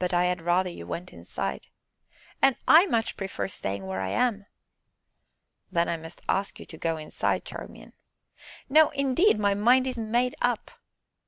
[0.00, 1.68] "But I had rather you went inside."
[2.42, 4.46] "And I much prefer staying where I am."
[5.70, 7.92] "Then I must ask you to go inside, Charmian."
[8.68, 10.72] "No, indeed, my mind is made up."